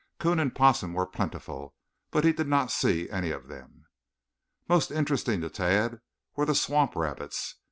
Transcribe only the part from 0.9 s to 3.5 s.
were plentiful, but he did not see any of